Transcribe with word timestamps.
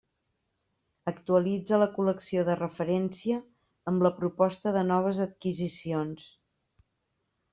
Actualitza 1.09 1.77
la 1.81 1.87
col·lecció 1.97 2.45
de 2.47 2.55
referència 2.61 3.37
amb 3.91 4.07
la 4.07 4.13
proposta 4.23 4.73
de 4.79 4.83
noves 4.93 5.21
adquisicions. 5.29 6.25